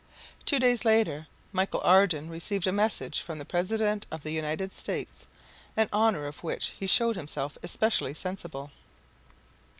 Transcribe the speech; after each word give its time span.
Two 0.47 0.57
days 0.57 0.83
later 0.83 1.27
Michel 1.53 1.79
Ardan 1.83 2.27
received 2.27 2.65
a 2.65 2.71
message 2.71 3.19
from 3.21 3.37
the 3.37 3.45
President 3.45 4.07
of 4.09 4.23
the 4.23 4.31
United 4.31 4.73
States, 4.73 5.27
an 5.77 5.89
honor 5.93 6.25
of 6.25 6.43
which 6.43 6.69
he 6.79 6.87
showed 6.87 7.15
himself 7.15 7.55
especially 7.61 8.15
sensible. 8.15 8.71